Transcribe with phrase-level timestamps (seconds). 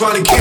[0.00, 0.37] like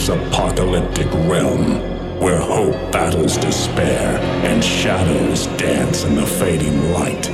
[0.00, 1.78] this apocalyptic realm,
[2.20, 7.28] where hope battles despair and shadows dance in the fading light,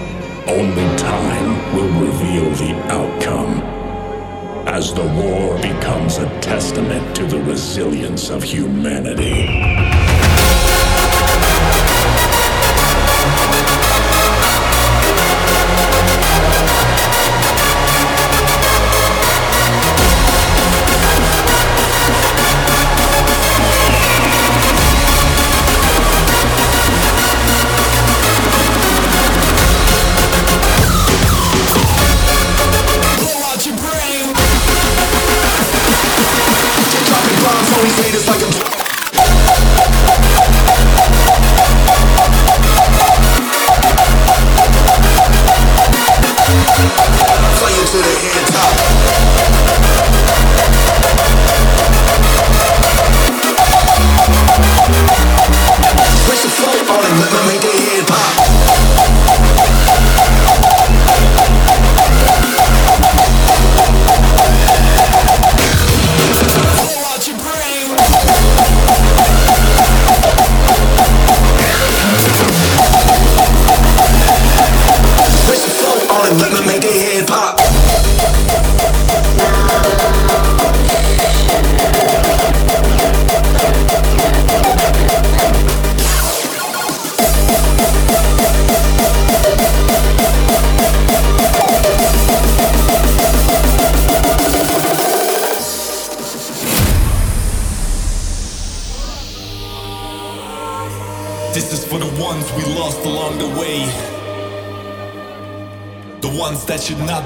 [0.48, 3.62] only time will reveal the outcome.
[4.66, 10.05] As the war becomes a testament to the resilience of humanity.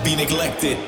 [0.05, 0.79] Be neglected.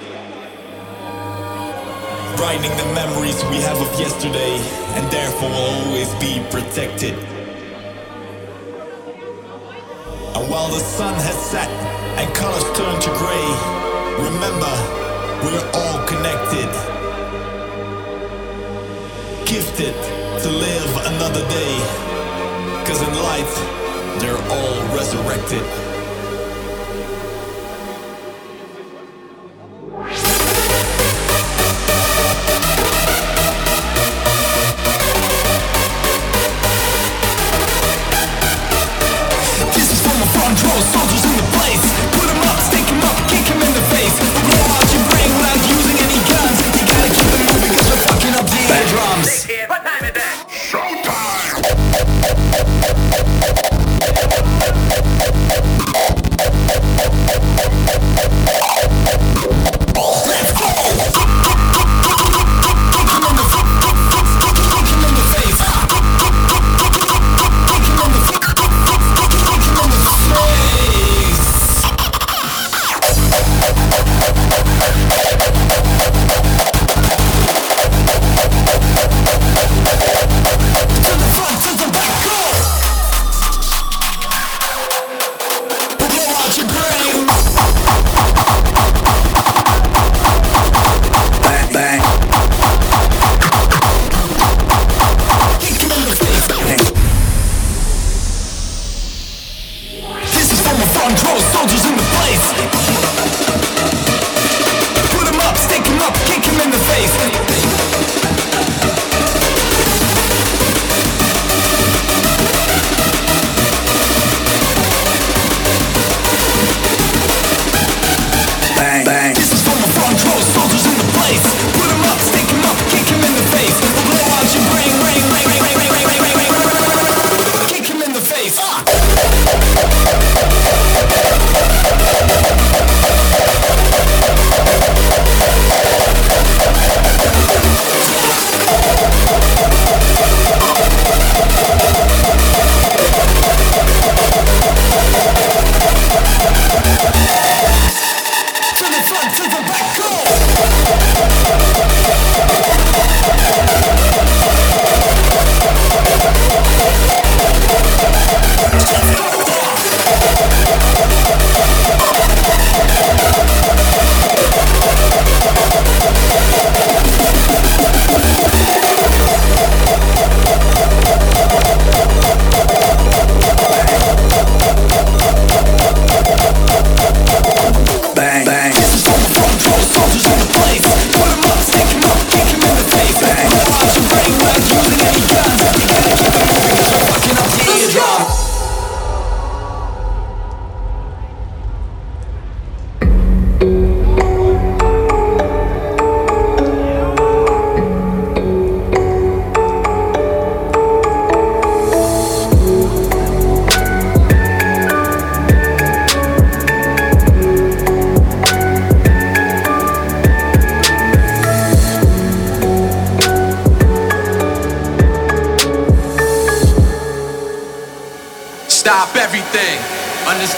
[179.59, 180.02] Drop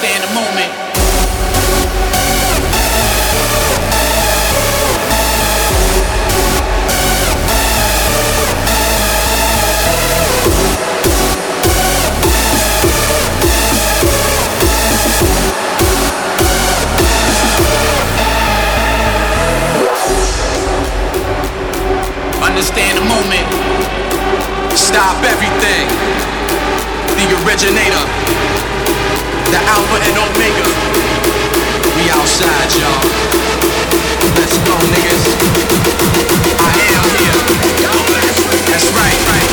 [0.04, 0.84] understand the moment.
[22.42, 24.76] understand the moment.
[24.76, 25.88] Stop everything.
[27.16, 28.23] The originator
[29.50, 30.66] the Alpha and Omega.
[31.96, 33.04] We outside, y'all.
[34.38, 35.24] Let's go, niggas.
[36.60, 37.38] I am here.
[38.70, 39.18] That's right.
[39.28, 39.43] right.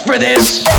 [0.00, 0.73] For this!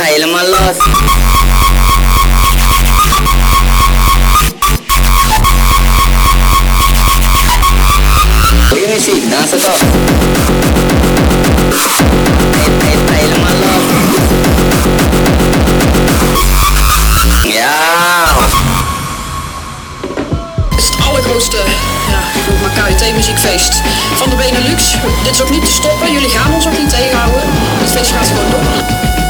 [0.00, 0.76] ga helemaal los.
[8.68, 9.24] Goeie muziek,
[17.44, 17.68] Ja.
[20.70, 21.56] Het is het allergrootste
[22.74, 23.82] KUT-muziekfeest
[24.14, 24.96] van de Benelux.
[25.22, 27.40] Dit is ook niet te stoppen, jullie gaan ons ook niet tegenhouden.
[27.80, 29.29] Het feest gaat gewoon door.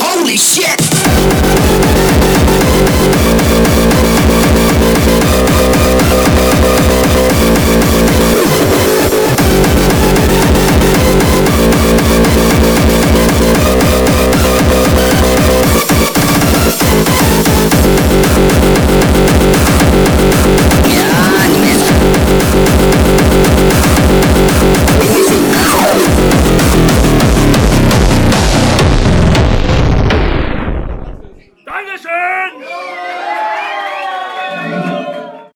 [0.00, 0.78] Holy shit!